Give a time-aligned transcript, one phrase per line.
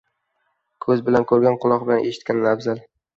[0.85, 2.83] •Ko‘z bilan ko‘rgan quloq bilan eshitgandan afzal.